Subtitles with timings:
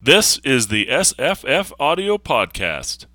[0.00, 3.06] This is the SFF Audio Podcast.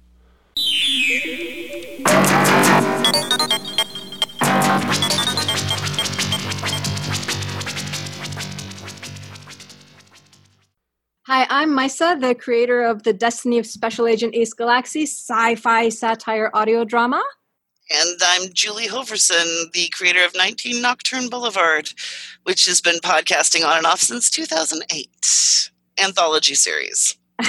[11.25, 15.87] Hi, I'm Maissa, the creator of the Destiny of Special Agent Ace Galaksi sci fi
[15.87, 17.23] satire audio drama.
[17.91, 21.91] And I'm Julie Hoverson, the creator of 19 Nocturne Boulevard,
[22.43, 25.71] which has been podcasting on and off since 2008.
[26.01, 27.17] Anthology series,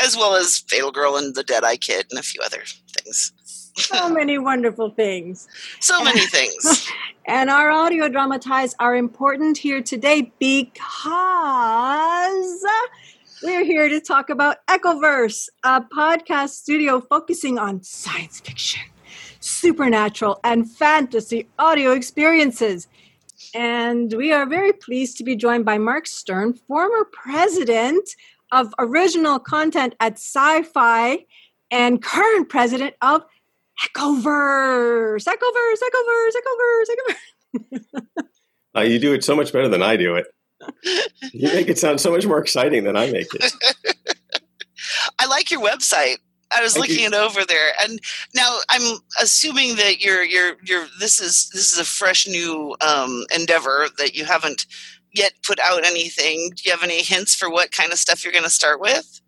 [0.00, 3.32] as well as Fatal Girl and The Dead Eye Kid and a few other things.
[3.76, 5.48] So many wonderful things.
[5.80, 6.88] So many things.
[7.26, 10.84] And our audio dramatize are important here today because
[13.40, 18.82] we're here to talk about Echoverse, a podcast studio focusing on science fiction,
[19.38, 22.88] supernatural, and fantasy audio experiences.
[23.54, 28.10] And we are very pleased to be joined by Mark Stern, former president
[28.52, 31.24] of original content at Sci Fi
[31.70, 33.22] and current president of
[33.84, 35.24] Echoverse.
[35.24, 37.94] Echoverse, Echoverse, Echoverse, Echoverse.
[38.76, 40.26] Uh, you do it so much better than I do it.
[41.32, 43.52] You make it sound so much more exciting than I make it.
[45.18, 46.18] I like your website.
[46.54, 47.08] I was Thank looking you.
[47.08, 48.00] it over there, and
[48.34, 53.24] now I'm assuming that you're you're you're this is this is a fresh new um,
[53.34, 54.66] endeavor that you haven't
[55.12, 56.50] yet put out anything.
[56.54, 59.20] Do you have any hints for what kind of stuff you're going to start with?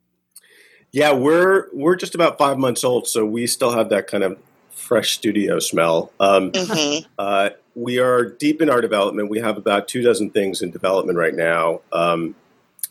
[0.92, 4.38] Yeah, we're we're just about five months old, so we still have that kind of
[4.70, 6.12] fresh studio smell.
[6.20, 9.30] Um, hmm uh, we are deep in our development.
[9.30, 11.80] We have about two dozen things in development right now.
[11.92, 12.34] Um,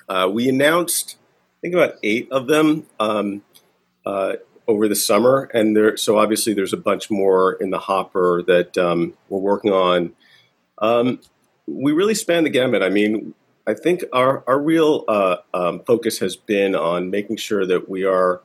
[0.10, 3.44] uh, we announced, I think, about eight of them um,
[4.06, 4.34] uh,
[4.68, 5.98] over the summer, and there.
[5.98, 10.14] So obviously, there's a bunch more in the hopper that um, we're working on.
[10.80, 11.20] Um,
[11.68, 12.82] we really span the gamut.
[12.82, 13.34] I mean,
[13.68, 18.06] I think our our real uh, um, focus has been on making sure that we
[18.06, 18.42] are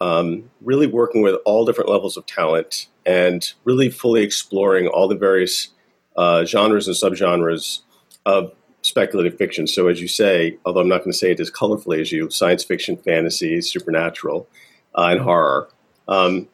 [0.00, 5.16] um, really working with all different levels of talent and really fully exploring all the
[5.16, 5.68] various
[6.16, 7.80] uh, genres and subgenres
[8.26, 9.66] of speculative fiction.
[9.66, 12.30] So, as you say, although I'm not going to say it as colorfully as you,
[12.30, 14.48] science fiction, fantasy, supernatural,
[14.94, 15.68] uh, and horror.
[16.08, 16.48] Um,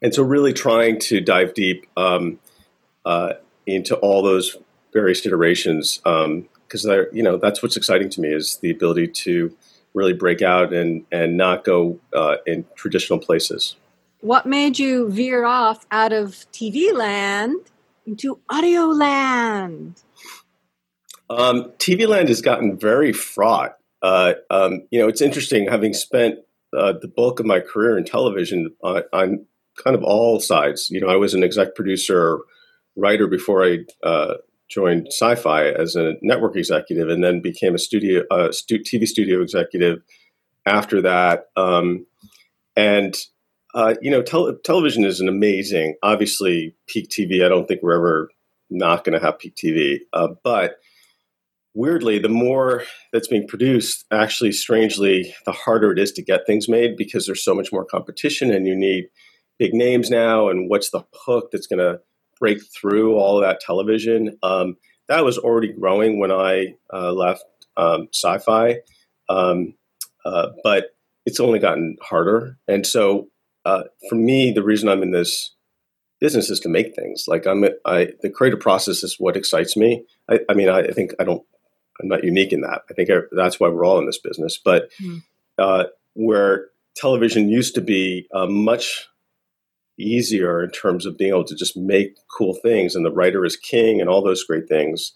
[0.00, 2.38] and so, really trying to dive deep um,
[3.04, 3.34] uh,
[3.66, 4.56] into all those
[4.92, 9.54] various iterations because they're you know that's what's exciting to me is the ability to
[9.94, 13.76] really break out and and not go uh, in traditional places.
[14.20, 17.56] What made you veer off out of TV land
[18.06, 20.02] into audio land?
[21.30, 23.76] Um, TV land has gotten very fraught.
[24.02, 26.38] Uh, um, you know, it's interesting having spent
[26.76, 29.46] uh, the bulk of my career in television on, on
[29.82, 30.90] kind of all sides.
[30.90, 32.40] You know, I was an exec producer,
[32.96, 34.34] writer before I uh,
[34.68, 39.40] joined Sci-Fi as a network executive, and then became a studio uh, stu- TV studio
[39.40, 40.02] executive
[40.66, 41.46] after that.
[41.56, 42.06] Um,
[42.76, 43.16] and
[43.74, 47.44] uh, you know, tel- television is an amazing, obviously, peak TV.
[47.44, 48.30] I don't think we're ever
[48.70, 50.78] not going to have peak TV, uh, but
[51.74, 56.68] weirdly, the more that's being produced, actually, strangely, the harder it is to get things
[56.68, 59.04] made because there's so much more competition, and you need
[59.58, 60.48] big names now.
[60.48, 62.00] And what's the hook that's going to
[62.40, 64.36] break through all that television?
[64.42, 64.76] Um,
[65.08, 67.44] that was already growing when I uh, left
[67.76, 68.76] um, sci-fi,
[69.28, 69.74] um,
[70.24, 70.90] uh, but
[71.26, 72.58] it's only gotten harder.
[72.66, 73.28] And so,
[73.64, 75.54] uh, for me, the reason I'm in this
[76.20, 77.24] business is to make things.
[77.28, 80.04] Like I'm, I, the creative process is what excites me.
[80.30, 81.42] I, I mean, I, I think I don't,
[82.00, 82.82] I'm not unique in that.
[82.90, 84.58] I think I, that's why we're all in this business.
[84.62, 85.22] But Mm.
[85.58, 86.66] uh, where
[86.96, 89.06] television used to be uh, much
[89.98, 93.56] easier in terms of being able to just make cool things, and the writer is
[93.56, 95.12] king, and all those great things.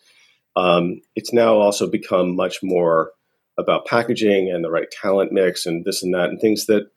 [0.56, 3.12] Um, it's now also become much more
[3.58, 6.88] about packaging and the right talent mix and this and that, and things that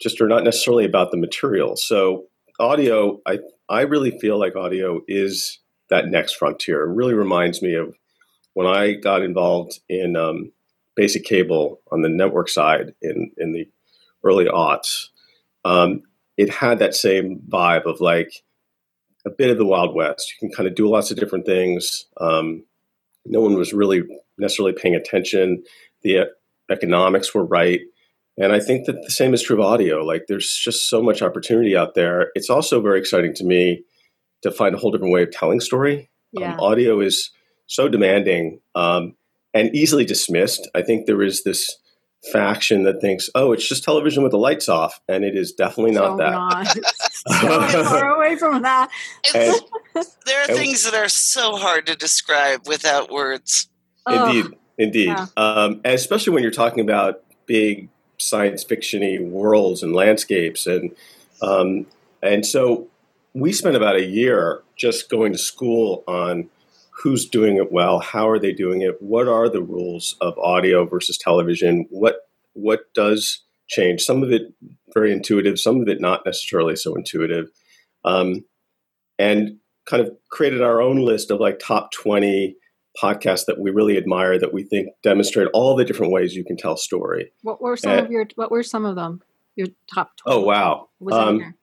[0.00, 1.76] just are not necessarily about the material.
[1.76, 2.24] So
[2.58, 5.58] audio, I I really feel like audio is
[5.90, 6.82] that next frontier.
[6.82, 7.94] It really reminds me of
[8.54, 10.52] when I got involved in um,
[10.96, 13.68] basic cable on the network side in in the
[14.24, 15.08] early aughts.
[15.64, 16.02] Um,
[16.36, 18.32] it had that same vibe of like
[19.26, 20.32] a bit of the Wild West.
[20.32, 22.06] You can kind of do lots of different things.
[22.20, 22.64] Um,
[23.24, 24.02] no one was really
[24.38, 25.62] necessarily paying attention.
[26.02, 26.26] The
[26.70, 27.80] economics were right.
[28.38, 30.02] And I think that the same is true of audio.
[30.02, 32.30] Like there's just so much opportunity out there.
[32.34, 33.84] It's also very exciting to me
[34.42, 36.10] to find a whole different way of telling story.
[36.32, 36.54] Yeah.
[36.54, 37.30] Um, audio is
[37.72, 39.14] so demanding um,
[39.54, 40.68] and easily dismissed.
[40.74, 41.78] I think there is this
[42.30, 45.00] faction that thinks, oh, it's just television with the lights off.
[45.08, 46.30] And it is definitely not so that.
[46.32, 46.68] Not.
[47.72, 48.90] so far away from that.
[49.24, 49.60] It's,
[50.26, 53.68] there are and- things that are so hard to describe without words.
[54.06, 54.36] Ugh.
[54.36, 54.58] Indeed.
[54.78, 55.08] indeed.
[55.08, 55.26] Yeah.
[55.36, 60.94] Um, and especially when you're talking about big science fictiony worlds and landscapes, and
[61.40, 61.86] um,
[62.20, 62.88] and so
[63.32, 66.50] we spent about a year just going to school on
[67.02, 70.86] who's doing it well, how are they doing it, what are the rules of audio
[70.86, 72.16] versus television, what
[72.54, 74.02] what does change.
[74.02, 74.52] Some of it
[74.92, 77.48] very intuitive, some of it not necessarily so intuitive,
[78.04, 78.44] um,
[79.18, 79.56] and
[79.86, 82.56] kind of created our own list of like top twenty
[83.02, 86.56] podcasts that we really admire that we think demonstrate all the different ways you can
[86.56, 87.32] tell story.
[87.42, 89.22] What were some Uh, of your What were some of them?
[89.56, 90.12] Your top.
[90.26, 90.88] Oh wow!
[90.98, 91.54] What was that Um.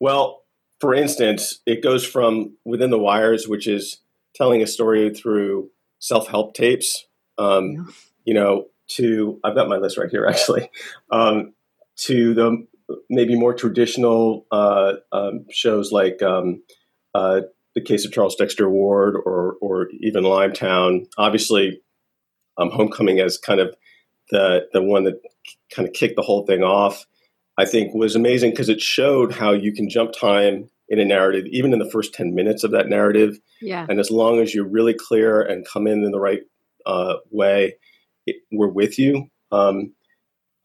[0.00, 0.42] Well,
[0.80, 4.00] for instance, it goes from within the wires, which is
[4.34, 7.06] telling a story through self-help tapes.
[7.38, 7.84] Um, Yeah.
[8.26, 10.70] You know, to I've got my list right here actually.
[11.10, 11.54] Um,
[11.96, 12.66] to the
[13.08, 16.62] maybe more traditional uh, um, shows like um,
[17.14, 17.42] uh,
[17.74, 21.06] the case of Charles Dexter Ward or or even Limetown.
[21.16, 21.80] Obviously,
[22.58, 23.74] um, Homecoming as kind of
[24.30, 25.20] the the one that
[25.74, 27.06] kind of kicked the whole thing off.
[27.56, 31.46] I think was amazing because it showed how you can jump time in a narrative,
[31.46, 33.38] even in the first 10 minutes of that narrative.
[33.60, 33.86] Yeah.
[33.88, 36.42] And as long as you're really clear and come in in the right
[36.86, 37.76] uh, way,
[38.26, 39.28] it, we're with you.
[39.50, 39.94] Um,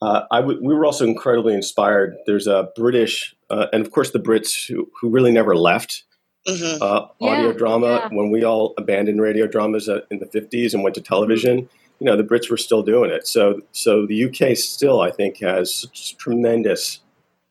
[0.01, 2.15] uh, I w- we were also incredibly inspired.
[2.25, 6.03] There's a British, uh, and of course the Brits who, who really never left
[6.47, 7.87] hmm uh, audio Yeah, drama.
[7.87, 8.07] yeah.
[8.09, 11.69] When we all abandoned radio dramas uh, in the 50s and went to television,
[11.99, 13.27] you know, the Brits were still doing it.
[13.27, 17.01] So, so the UK still, I think, has such tremendous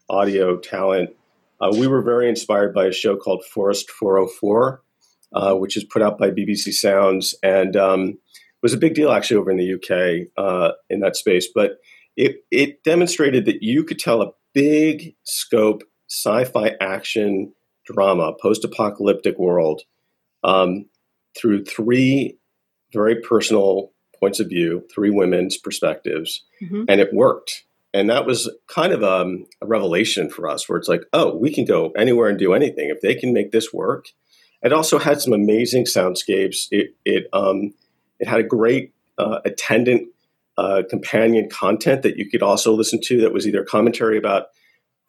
[0.09, 1.11] audio talent.
[1.61, 4.83] Uh, we were very inspired by a show called Forest 404,
[5.33, 8.19] uh, which is put out by BBC Sounds and um,
[8.63, 11.49] was a big deal actually over in the UK uh, in that space.
[11.53, 11.79] But
[12.17, 17.53] it, it demonstrated that you could tell a big scope sci-fi action
[17.85, 19.83] drama, post-apocalyptic world,
[20.45, 20.87] um,
[21.37, 22.37] through three
[22.93, 26.87] very personal points of view, three women's perspectives, Mhm.
[26.89, 27.65] and it worked.
[27.95, 31.53] And that was kind of um, a revelation for us, where it's like, oh, we
[31.53, 34.09] can go anywhere and do anything if they can make this work.
[34.63, 36.67] It also had some amazing soundscapes.
[36.71, 37.73] It it um,
[38.19, 40.09] it had a great uh, attendant
[40.59, 43.21] uh, companion content that you could also listen to.
[43.21, 44.49] That was either commentary about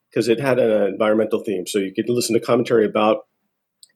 [0.09, 3.27] because it had an environmental theme, so you could listen to commentary about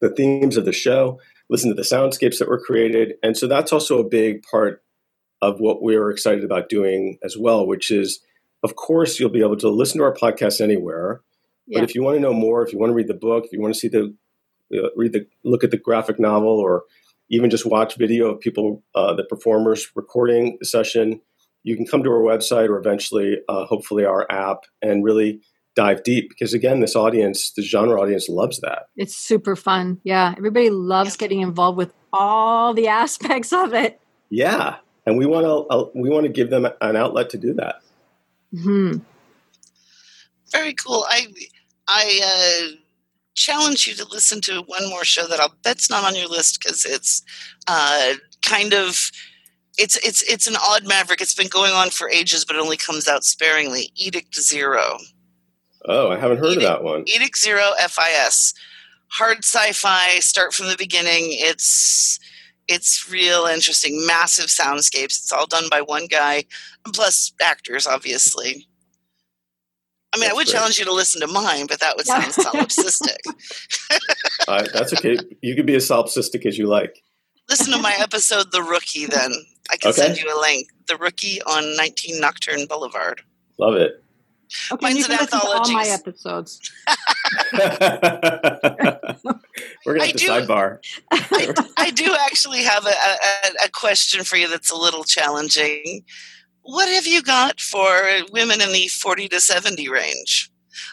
[0.02, 1.20] the themes of the show,
[1.50, 4.84] listen to the soundscapes that were created, and so that's also a big part
[5.42, 8.20] of what we are excited about doing as well, which is,
[8.64, 11.22] of course, you'll be able to listen to our podcast anywhere.
[11.68, 11.80] Yeah.
[11.80, 13.54] But if you want to know more, if you want to read the book, if
[13.54, 14.16] you want to see the
[14.74, 16.84] uh, read the look at the graphic novel, or
[17.30, 21.22] even just watch video of people, uh, the performers recording the session,
[21.64, 25.42] you can come to our website or eventually, uh, hopefully, our app, and really
[25.76, 26.30] dive deep.
[26.30, 28.88] Because again, this audience, the genre audience, loves that.
[28.96, 30.00] It's super fun.
[30.04, 30.34] Yeah.
[30.38, 34.00] Everybody loves getting involved with all the aspects of it.
[34.30, 37.54] Yeah, and we want to uh, we want to give them an outlet to do
[37.56, 37.76] that.
[38.56, 38.98] Hmm
[40.52, 41.06] Very cool.
[41.10, 41.28] I
[41.88, 42.22] I
[42.72, 42.76] uh,
[43.36, 46.60] challenge you to listen to one more show that I'll bet's not on your list
[46.62, 47.24] because it's
[47.68, 48.14] uh,
[48.46, 49.10] kind of
[49.78, 51.22] it's it's it's an odd maverick.
[51.22, 53.92] It's been going on for ages, but it only comes out sparingly.
[53.96, 54.98] Edict Zero.
[55.86, 57.04] Oh, I haven't heard Edict- of that one.
[57.08, 58.54] Edict Zero FIS.
[59.10, 61.26] Hard sci-fi, start from the beginning.
[61.28, 62.20] It's
[62.68, 64.06] it's real interesting.
[64.08, 65.18] Massive soundscapes.
[65.18, 66.46] It's all done by one guy,
[66.94, 68.68] plus actors, obviously.
[70.16, 70.56] I mean, I would great.
[70.56, 73.18] challenge you to listen to mine, but that would sound solipsistic.
[74.48, 75.18] Uh, that's okay.
[75.42, 77.02] You can be as solipsistic as you like.
[77.50, 79.32] listen to my episode, The Rookie, then.
[79.72, 80.02] I can Okay.
[80.02, 80.68] send you a link.
[80.90, 83.22] The Rookie on 19 Nocturne Boulevard.
[83.58, 84.04] Love it.
[84.72, 86.60] Okay, Mine's you can an listen to all my episodes.
[89.86, 90.80] We're gonna I do- sidebar.
[91.12, 96.04] I, I do actually have a, a, a question for you that's a little challenging.
[96.62, 100.50] What have you got for women in the 40 to 70 range?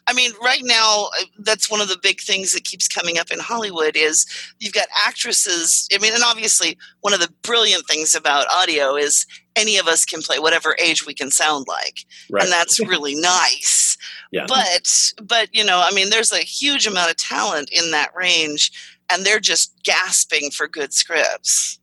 [0.06, 3.30] I mean, right now, uh, that's one of the big things that keeps coming up
[3.30, 4.26] in Hollywood is
[4.58, 5.88] you've got actresses.
[5.94, 10.04] I mean, and obviously, one of the brilliant things about audio is any of us
[10.04, 12.42] can play whatever age we can sound like, Right.
[12.42, 13.96] and that's really nice.
[14.32, 14.46] Yeah.
[14.48, 18.70] But, but you know, I mean, there's a huge amount of talent in that range,
[19.10, 21.78] and they're just gasping for good scripts.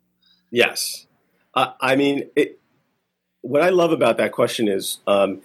[0.49, 1.05] Yes.
[1.53, 2.59] Uh, I mean, it,
[3.41, 5.41] what I love about that question is um,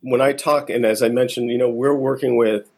[0.00, 2.70] when I talk, and as I mentioned, you know, we're working with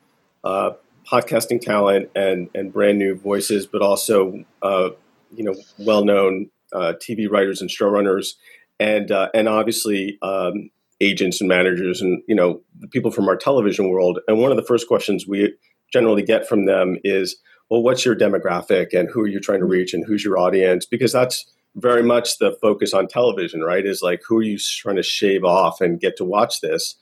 [0.44, 0.73] uh,
[1.11, 4.90] podcasting talent and, and brand new voices, but also, uh,
[5.35, 8.35] you know, well known uh, TV writers and showrunners,
[8.78, 10.70] and, uh, and obviously um,
[11.00, 14.18] agents and managers and, you know, people from our television world.
[14.28, 15.54] And one of the first questions we
[15.92, 17.37] generally get from them is,
[17.70, 20.87] well, what's your demographic and who are you trying to reach and who's your audience?
[20.87, 23.85] Because that's very much the focus on television, right?
[23.85, 26.96] Is like, who are you trying to shave off and get to watch this?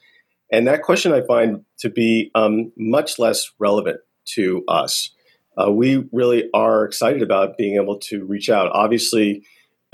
[0.51, 5.11] And that question I find to be um, much less relevant to us.
[5.57, 8.71] Uh, we really are excited about being able to reach out.
[8.73, 9.45] Obviously,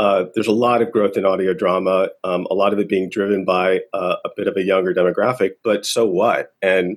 [0.01, 3.11] uh, there's a lot of growth in audio drama, um, a lot of it being
[3.11, 6.55] driven by uh, a bit of a younger demographic, but so what?
[6.63, 6.97] And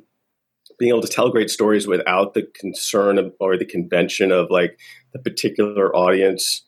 [0.79, 4.79] being able to tell great stories without the concern of, or the convention of like
[5.11, 6.63] the particular audience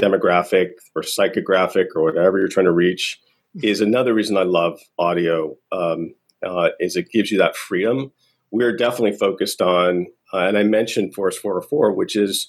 [0.00, 3.20] demographic or psychographic or whatever you're trying to reach
[3.62, 5.54] is another reason I love audio.
[5.70, 8.10] Um, uh, is it gives you that freedom.
[8.50, 12.48] We're definitely focused on, uh, and I mentioned Forest 404, which is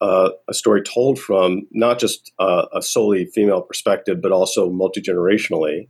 [0.00, 5.00] uh, a story told from not just uh, a solely female perspective, but also multi
[5.00, 5.88] generationally.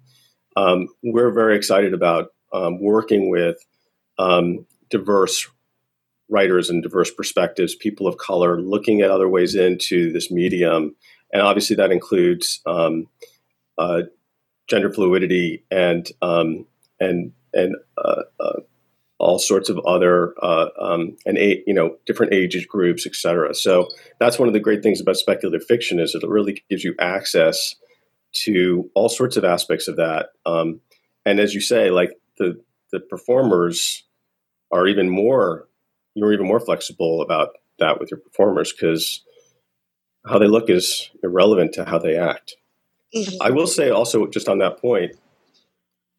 [0.56, 3.56] Um, we're very excited about um, working with
[4.18, 5.48] um, diverse
[6.28, 10.94] writers and diverse perspectives, people of color, looking at other ways into this medium,
[11.32, 13.06] and obviously that includes um,
[13.78, 14.02] uh,
[14.68, 16.66] gender fluidity and um,
[17.00, 18.60] and and uh, uh,
[19.18, 23.54] all sorts of other uh, um, and a, you know different age groups, etc.
[23.54, 23.88] So
[24.20, 27.74] that's one of the great things about speculative fiction is it really gives you access
[28.44, 30.30] to all sorts of aspects of that.
[30.44, 30.80] Um,
[31.24, 32.60] and as you say, like the
[32.92, 34.04] the performers
[34.70, 35.68] are even more
[36.16, 39.22] you're even more flexible about that with your performers because
[40.26, 42.56] how they look is irrelevant to how they act.
[43.14, 43.36] Mm-hmm.
[43.40, 45.14] I will say also just on that point,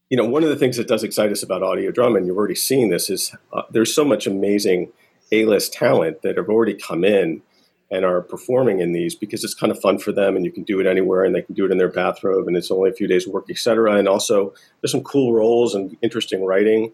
[0.10, 2.38] you know, one of the things that does excite us about audio drama, and you've
[2.38, 4.92] already seen this, is uh, there's so much amazing
[5.32, 7.42] A-list talent that have already come in
[7.90, 10.64] and are performing in these because it's kind of fun for them, and you can
[10.64, 12.94] do it anywhere, and they can do it in their bathrobe, and it's only a
[12.94, 13.96] few days of work, etc.
[13.96, 16.94] And also, there's some cool roles and interesting writing.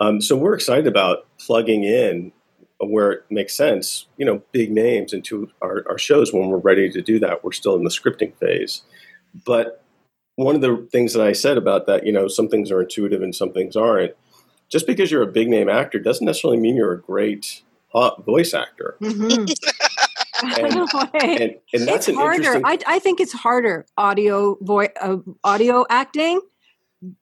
[0.00, 2.32] Um, so we're excited about plugging in
[2.78, 6.90] where it makes sense, you know, big names into our, our shows when we're ready
[6.90, 7.42] to do that.
[7.42, 8.82] We're still in the scripting phase,
[9.46, 9.82] but
[10.36, 13.22] one of the things that I said about that, you know, some things are intuitive
[13.22, 14.12] and some things aren't.
[14.68, 17.62] Just because you're a big name actor doesn't necessarily mean you're a great
[17.94, 18.96] uh, voice actor.
[19.00, 19.46] Mm-hmm.
[20.60, 22.34] and, and, and, that's it's harder.
[22.34, 22.64] Interesting...
[22.64, 26.40] I, I, think it's harder audio voice uh, audio acting.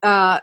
[0.02, 0.40] Uh,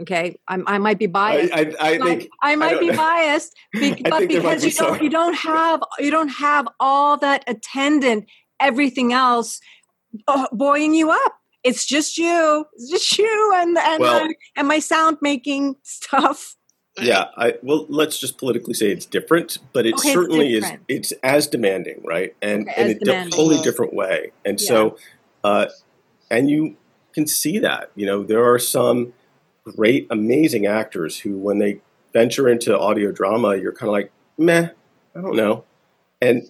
[0.00, 1.54] okay, I'm, i might be biased.
[1.54, 5.10] I, I, I think I might be biased, be, but because be you don't you
[5.10, 8.26] don't have you don't have all that attendant
[8.60, 9.60] everything else
[10.28, 14.68] uh, buoying you up it's just you, it's just you, and and well, my, and
[14.68, 16.56] my sound making stuff.
[17.00, 20.70] Yeah, I well, let's just politically say it's different, but it okay, certainly is.
[20.86, 22.36] It's as demanding, right?
[22.40, 24.30] And okay, in a totally different way.
[24.44, 24.68] And yeah.
[24.68, 24.98] so,
[25.42, 25.66] uh,
[26.30, 26.76] and you
[27.12, 27.90] can see that.
[27.96, 29.12] You know, there are some
[29.64, 31.80] great, amazing actors who, when they
[32.12, 34.68] venture into audio drama, you're kind of like, meh,
[35.16, 35.64] I don't know,
[36.20, 36.48] and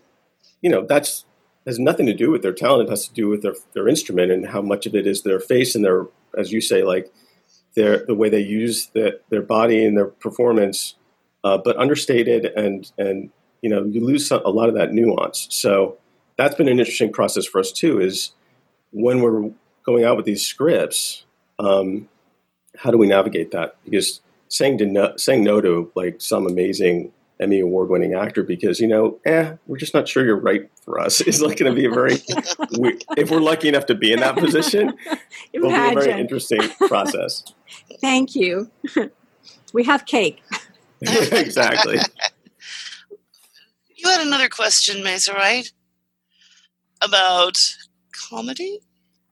[0.61, 1.25] you know that's
[1.67, 2.89] has nothing to do with their talent.
[2.89, 5.41] It has to do with their their instrument and how much of it is their
[5.41, 6.07] face and their,
[6.37, 7.13] as you say, like
[7.75, 10.95] their the way they use the, their body and their performance,
[11.43, 13.31] uh, but understated and and
[13.63, 15.47] you know you lose a lot of that nuance.
[15.51, 15.99] So
[16.37, 18.01] that's been an interesting process for us too.
[18.01, 18.33] Is
[18.91, 19.51] when we're
[19.85, 21.25] going out with these scripts,
[21.59, 22.09] um,
[22.77, 23.77] how do we navigate that?
[23.85, 28.81] Because saying to no, saying no to like some amazing Emmy award winning actor because,
[28.81, 31.21] you know, eh, we're just not sure you're right for us.
[31.27, 32.17] It's like going to be a very,
[32.79, 34.95] we, if we're lucky enough to be in that position,
[35.53, 37.45] it'll be a very interesting process.
[38.01, 38.71] Thank you.
[39.73, 40.43] We have cake.
[41.03, 41.99] exactly.
[43.97, 45.71] You had another question, Maissa, right?
[47.03, 47.59] About
[48.31, 48.81] comedy?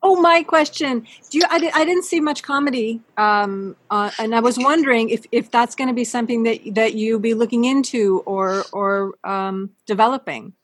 [0.03, 1.07] Oh, my question.
[1.31, 1.45] Do you?
[1.49, 5.51] I, did, I didn't see much comedy, um, uh, and I was wondering if, if
[5.51, 10.55] that's going to be something that that you be looking into or or um, developing.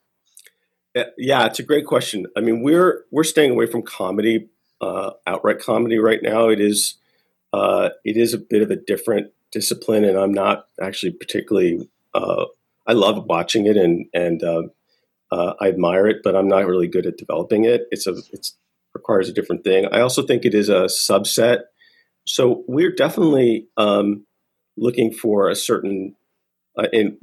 [1.16, 2.26] Yeah, it's a great question.
[2.36, 4.48] I mean, we're we're staying away from comedy,
[4.80, 6.48] uh, outright comedy right now.
[6.48, 6.94] It is
[7.52, 11.88] uh, it is a bit of a different discipline, and I'm not actually particularly.
[12.14, 12.46] Uh,
[12.86, 14.62] I love watching it and and uh,
[15.30, 17.86] uh, I admire it, but I'm not really good at developing it.
[17.90, 18.56] It's a it's
[18.98, 19.86] requires a different thing.
[19.90, 21.62] I also think it is a subset.
[22.26, 24.26] So we're definitely um,
[24.76, 26.14] looking for a certain
[26.76, 27.16] uh, in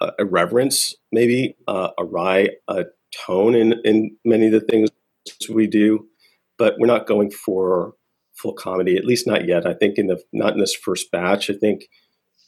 [0.00, 2.84] uh, irreverence, maybe uh, a wry uh,
[3.26, 4.90] tone in in many of the things
[5.48, 6.06] we do,
[6.56, 7.94] but we're not going for
[8.34, 8.96] full comedy.
[8.96, 9.66] At least not yet.
[9.66, 11.50] I think in the not in this first batch.
[11.50, 11.88] I think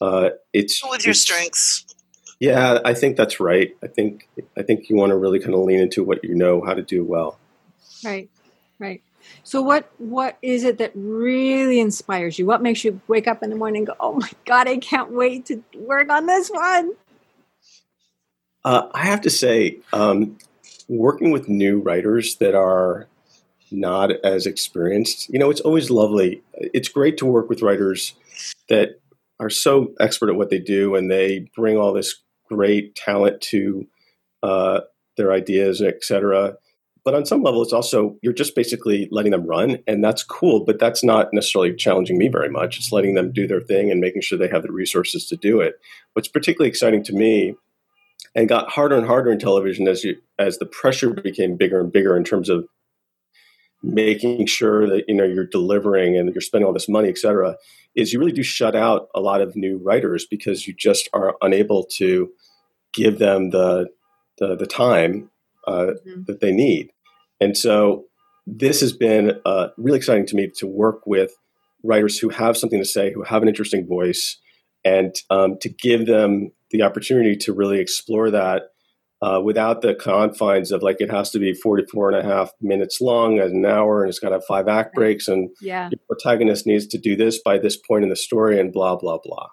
[0.01, 1.85] uh, it's with your strengths.
[2.39, 3.77] Yeah, I think that's right.
[3.83, 6.63] I think I think you want to really kind of lean into what you know
[6.65, 7.39] how to do well.
[8.05, 8.31] Right.
[8.81, 9.03] Right.
[9.45, 12.47] So what what is it that really inspires you?
[12.47, 15.13] What makes you wake up in the morning and go, "Oh my god, I can't
[15.13, 16.95] wait to work on this one"?
[18.65, 20.39] Uh, I have to say, um,
[20.89, 23.07] working with new writers that are
[23.71, 25.29] not as experienced.
[25.29, 26.43] You know, it's always lovely.
[26.55, 28.15] It's great to work with writers
[28.69, 29.01] that
[29.39, 32.17] are so expert at what they do and they bring all this
[32.49, 33.87] great talent to
[34.43, 34.81] uh,
[35.17, 36.57] their ideas, et cetera.
[37.05, 40.65] But on some level, it's also, you're just basically letting them run, and that's cool,
[40.65, 42.79] but that's not necessarily challenging me very much.
[42.79, 45.61] It's letting them do their thing and making sure they have the resources to do
[45.61, 45.81] it.
[46.13, 47.55] What's particularly exciting to me
[48.35, 51.93] and got harder and harder in television as you as the pressure became bigger and
[51.93, 52.67] bigger in terms of
[53.83, 57.57] making sure that you know you're delivering and you're spending all this money, et cetera,
[57.95, 61.37] is you really do shut out a lot of new writers because you just are
[61.41, 62.31] unable to
[62.93, 63.89] give them the
[64.39, 65.31] the, the time
[65.67, 66.23] uh, mm-hmm.
[66.27, 66.91] that they need.
[67.41, 68.05] And so
[68.47, 71.33] this has been uh, really exciting to me to work with
[71.83, 74.39] writers who have something to say, who have an interesting voice,
[74.85, 78.63] and um, to give them the opportunity to really explore that
[79.23, 83.01] uh, without the confines of like it has to be 44 and a half minutes
[83.01, 85.89] long an hour and it's got to have five act breaks and yeah.
[85.91, 89.19] the protagonist needs to do this by this point in the story and blah blah
[89.23, 89.49] blah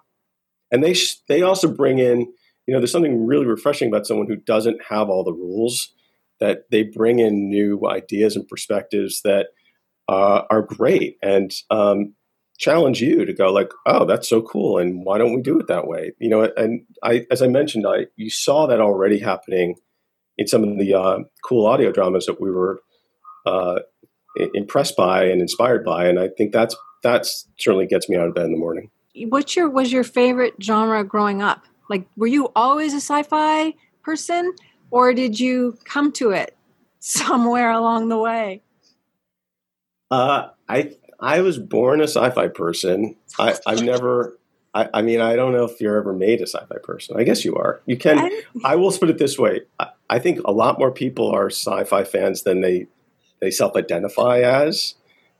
[0.72, 2.20] and they sh- they also bring in
[2.66, 5.92] you know there's something really refreshing about someone who doesn't have all the rules
[6.40, 9.48] that they bring in new ideas and perspectives that
[10.08, 12.14] uh, are great and um,
[12.58, 15.68] challenge you to go like, oh, that's so cool, and why don't we do it
[15.68, 16.12] that way?
[16.18, 19.76] You know, and I, as I mentioned, I you saw that already happening
[20.36, 22.80] in some of the uh, cool audio dramas that we were
[23.46, 23.80] uh,
[24.54, 28.34] impressed by and inspired by, and I think that's that's certainly gets me out of
[28.34, 28.90] bed in the morning.
[29.28, 31.64] What's your was your favorite genre growing up?
[31.88, 34.54] Like, were you always a sci-fi person,
[34.90, 36.56] or did you come to it
[36.98, 38.62] somewhere along the way?
[40.10, 43.16] Uh, I I was born a sci-fi person.
[43.38, 44.38] I, have never.
[44.74, 47.16] I, I, mean, I don't know if you're ever made a sci-fi person.
[47.18, 47.80] I guess you are.
[47.86, 48.30] You can.
[48.64, 49.62] I will put it this way.
[49.80, 52.86] I, I think a lot more people are sci-fi fans than they
[53.40, 54.94] they self-identify as.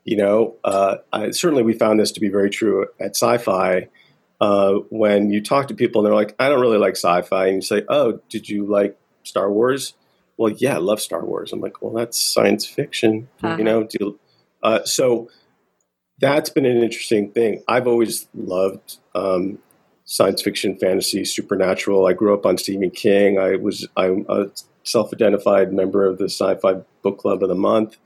[0.05, 3.89] You know, uh, I, certainly we found this to be very true at Sci-Fi.
[4.41, 7.57] Uh, when you talk to people and they're like, "I don't really like sci-fi," and
[7.57, 8.97] you say, "Oh, did you like
[9.29, 9.95] Star Wars?"
[10.37, 11.53] Well, yeah, I love Star Wars.
[11.53, 13.57] I'm like, "Well, that's science fiction." Uh-huh.
[13.57, 14.19] You know, do,
[14.63, 15.31] uh, so
[16.19, 17.63] that's been an interesting thing.
[17.69, 19.59] I've always loved um,
[20.05, 22.07] science fiction, fantasy, supernatural.
[22.07, 23.39] I grew up on Stephen King.
[23.39, 24.47] I was I'm a
[24.85, 27.99] self-identified member of the Sci-Fi Book Club of the Month,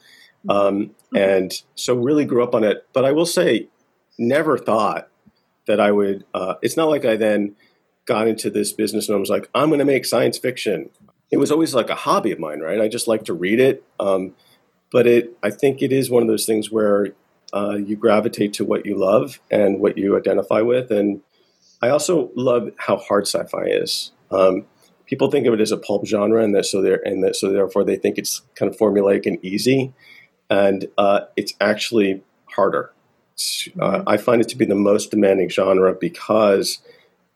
[0.48, 2.86] um, and so really grew up on it.
[2.92, 3.68] But I will say,
[4.18, 5.08] never thought
[5.66, 6.24] that I would.
[6.34, 7.56] Uh, it's not like I then
[8.04, 10.90] got into this business and I was like, I'm going to make science fiction.
[11.32, 12.80] It was always like a hobby of mine, right?
[12.80, 13.82] I just like to read it.
[13.98, 14.34] Um,
[14.92, 17.08] but it, I think it is one of those things where
[17.52, 20.90] uh, you gravitate to what you love and what you identify with.
[20.90, 21.22] And
[21.80, 24.12] I also love how hard sci-fi is.
[24.30, 24.66] Um,
[25.06, 27.52] people think of it as a pulp genre, and that so they and that so
[27.52, 29.92] therefore they think it's kind of formulaic and easy,
[30.48, 32.92] and uh, it's actually harder.
[32.94, 34.08] Uh, mm-hmm.
[34.08, 36.78] I find it to be the most demanding genre because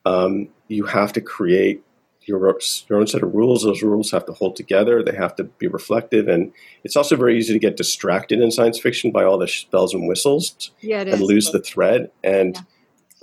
[0.04, 1.82] um, you have to create
[2.26, 2.58] your,
[2.88, 3.62] your own set of rules.
[3.62, 5.02] Those rules have to hold together.
[5.02, 6.52] They have to be reflective, and
[6.84, 10.08] it's also very easy to get distracted in science fiction by all the bells and
[10.08, 12.10] whistles yeah, and lose the thread.
[12.22, 12.62] And yeah.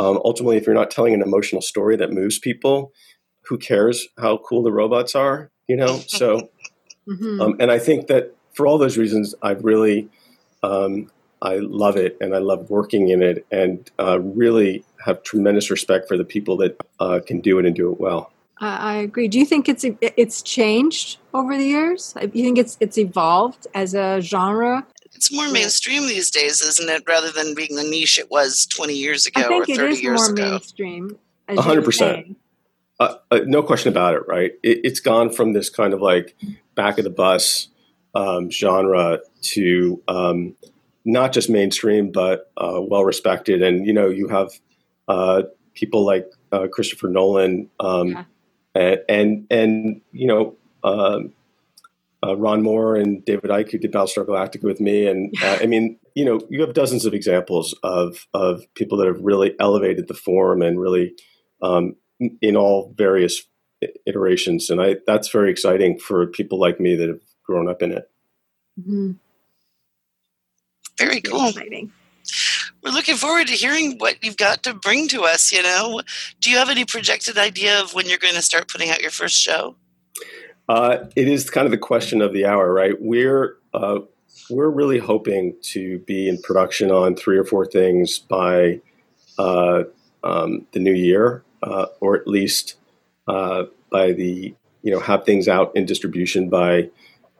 [0.05, 2.91] um, ultimately, if you're not telling an emotional story that moves people,
[3.45, 5.51] who cares how cool the robots are?
[5.67, 6.01] You know.
[6.07, 6.49] So,
[7.07, 7.41] mm-hmm.
[7.41, 10.09] um, and I think that for all those reasons, I've really
[10.61, 11.09] um,
[11.43, 16.07] I love it and I love working in it and uh, really have tremendous respect
[16.07, 18.31] for the people that uh, can do it and do it well.
[18.65, 19.27] I agree.
[19.27, 22.13] Do you think it's it's changed over the years?
[22.21, 24.85] You think it's it's evolved as a genre?
[25.13, 27.03] It's more mainstream these days, isn't it?
[27.07, 30.49] Rather than being the niche it was twenty years ago or thirty years more ago.
[30.51, 31.17] mainstream.
[31.49, 32.37] hundred percent.
[32.99, 34.23] Uh, uh, no question about it.
[34.27, 34.53] Right?
[34.63, 36.35] It, has gone from this kind of like
[36.75, 37.67] back of the bus
[38.15, 40.55] um, genre to um,
[41.05, 43.61] not just mainstream, but uh, well respected.
[43.61, 44.51] And you know, you have
[45.07, 47.69] uh, people like uh, Christopher Nolan.
[47.79, 48.23] Um, yeah
[48.75, 51.33] and and, and you know um,
[52.25, 55.65] uh, Ron Moore and David Eick who did Battlestar Galactica with me, and uh, I
[55.65, 60.07] mean you know you have dozens of examples of of people that have really elevated
[60.07, 61.13] the form and really
[61.61, 61.95] um,
[62.41, 63.43] in all various
[64.05, 67.91] iterations, and I that's very exciting for people like me that have grown up in
[67.91, 68.09] it.
[68.79, 69.11] Mm-hmm.
[70.97, 71.49] Very cool.
[71.49, 71.91] Exciting
[72.83, 75.51] we're looking forward to hearing what you've got to bring to us.
[75.51, 76.01] You know,
[76.39, 79.11] do you have any projected idea of when you're going to start putting out your
[79.11, 79.75] first show?
[80.67, 82.95] Uh, it is kind of the question of the hour, right?
[82.99, 83.99] We're uh,
[84.49, 88.81] we're really hoping to be in production on three or four things by
[89.37, 89.83] uh,
[90.23, 92.75] um, the new year, uh, or at least
[93.27, 96.89] uh, by the you know have things out in distribution by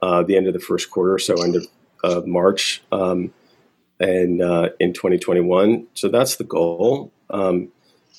[0.02, 1.56] uh, the end of the first quarter, so end
[2.04, 3.34] of March, um,
[4.00, 5.88] and uh, in 2021.
[5.94, 7.12] So that's the goal.
[7.30, 7.70] Um,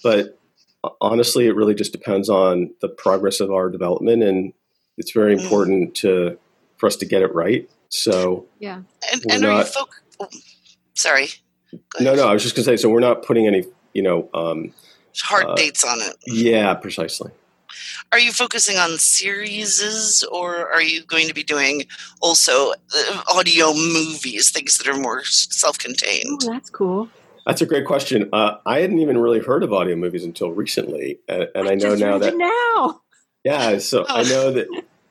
[0.03, 0.39] but
[1.01, 4.53] honestly, it really just depends on the progress of our development, and
[4.97, 5.43] it's very Mm.
[5.43, 6.39] important to
[6.77, 7.69] for us to get it right.
[7.89, 8.83] So Yeah.
[9.13, 10.03] And, We're and are you folk?
[10.21, 10.29] oh,
[10.95, 11.29] sorry.
[12.01, 12.77] No, no, I was just going to say.
[12.81, 14.73] So we're not putting any, you know, um,
[15.23, 16.17] Hard uh, dates on it.
[16.27, 17.31] yeah, precisely.
[18.13, 21.83] Are you focusing on series, or are you going to be doing
[22.21, 26.43] also uh, audio movies, things that are more Oh, self-contained?
[26.43, 27.09] that's cool.
[27.47, 28.29] That's a great question.
[28.33, 31.91] Uh, I hadn't even really heard of audio movies until recently, and, and I, know
[31.91, 33.01] just now that now.
[33.43, 33.79] yeah.
[33.79, 34.29] So I Oh.
[34.29, 34.69] know that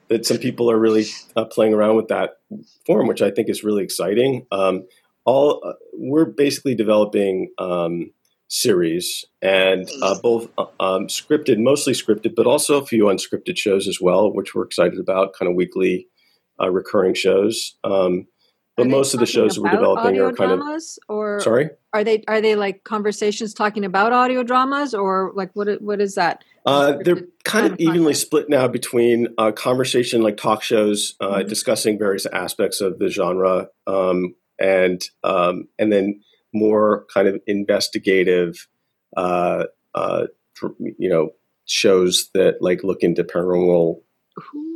[0.10, 2.38] that some people are really uh, playing around with that
[2.86, 4.46] form, which I think is really exciting.
[4.52, 4.86] Um,
[5.26, 8.12] all uh, we're basically developing um,
[8.48, 13.88] series and uh, both uh, um, scripted, mostly scripted, but also a few unscripted shows
[13.88, 15.34] as well, which we're excited about.
[15.34, 16.08] Kind of weekly,
[16.62, 17.76] uh, recurring shows.
[17.84, 18.28] Um,
[18.76, 21.70] but most of the shows that we're developing are kind of dramas, or sorry.
[21.94, 26.16] are they are they like conversations talking about audio dramas, or like what what is
[26.16, 26.44] that?
[26.66, 31.16] Uh, they're kind kind of of evenly split now between uh, conversation like talk shows
[31.20, 31.50] uh, Mhm.
[31.50, 36.22] discussing various aspects of the genre um, and um, and then
[36.54, 38.68] more kind of investigative
[39.18, 40.28] uh, uh,
[40.98, 41.32] you know
[41.66, 44.02] shows that like look into paranormal
[44.36, 44.74] Who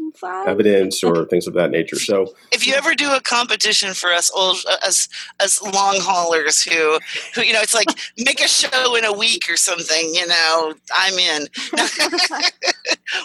[0.48, 4.32] evidence or things of that nature so If you ever do a competition for us
[4.36, 5.08] old as
[5.40, 7.00] as long haulers who
[7.36, 7.88] who you know it's like
[8.18, 11.48] make a show in a week or something, you know, I'm in.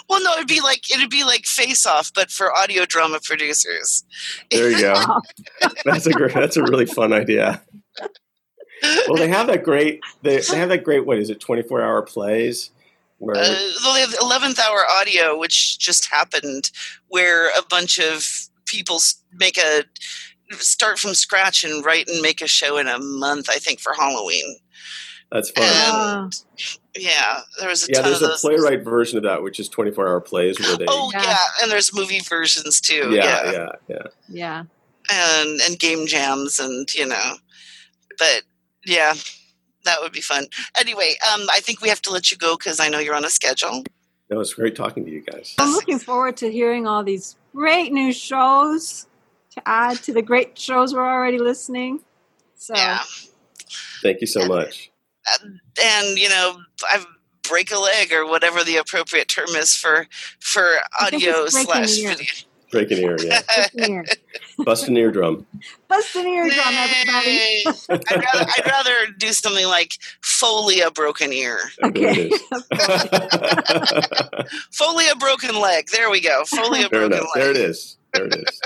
[0.09, 4.03] well, no, it'd be like it'd be like Face Off, but for audio drama producers.
[4.51, 4.93] there you go
[5.85, 7.61] that's a great that's a really fun idea
[9.07, 12.01] well they have that great they, they have that great what is it 24 hour
[12.01, 12.71] plays
[13.19, 16.71] where Uh, well, they have eleventh hour audio, which just happened,
[17.07, 18.99] where a bunch of people
[19.39, 19.83] make a
[20.57, 23.49] start from scratch and write and make a show in a month.
[23.49, 24.57] I think for Halloween.
[25.31, 25.63] that's fun.
[25.65, 26.43] And
[26.97, 29.69] yeah, there was a Yeah, ton there's of a playwright version of that, which is
[29.69, 30.85] 24 hour plays where they.
[30.89, 31.21] Oh Yeah.
[31.23, 31.37] yeah.
[31.61, 33.11] and there's movie versions too.
[33.11, 34.03] yeah, Yeah, yeah, yeah.
[34.27, 34.63] yeah.
[35.11, 37.35] and and game jams and you know,
[38.19, 38.41] but
[38.85, 39.13] yeah,
[39.85, 40.45] that would be fun.
[40.79, 43.25] Anyway, um, I think we have to let you go because I know you're on
[43.25, 43.83] a schedule.
[44.29, 45.53] No, it's great talking to you guys.
[45.59, 49.05] I'm looking forward to hearing all these great new shows
[49.51, 51.99] to add to the great shows we're already listening.
[52.55, 53.01] So Yeah,
[54.01, 54.91] Thank you so much.
[55.81, 57.03] and you know, I
[57.47, 60.07] break a leg or whatever the appropriate term is for
[60.39, 60.65] for
[61.01, 62.09] audio slash the ear.
[62.09, 62.25] video.
[62.73, 63.39] Break an ear, yeah.
[63.47, 64.05] bust an ear.
[64.57, 65.45] Bust an eardrum.
[65.87, 67.63] Bust an eardrum, everybody.
[67.89, 71.59] I'd, rather, I'd rather do something like Foley a broken ear.
[71.79, 72.29] There Okay.
[72.31, 72.41] it
[74.41, 74.49] is.
[74.71, 75.87] Foley a broken leg.
[75.91, 76.43] There we go.
[76.45, 77.29] Foley a Fair broken enough.
[77.35, 77.43] leg.
[77.43, 77.97] There it is.
[78.13, 78.61] There it is.